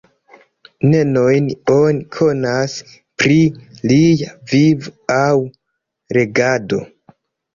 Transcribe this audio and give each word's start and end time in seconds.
Nenion 0.91 1.49
oni 1.73 2.05
konas 2.15 2.77
pri 3.23 3.37
lia 3.91 4.31
vivo 4.53 4.93
aŭ 5.17 5.37
regado. 6.19 6.81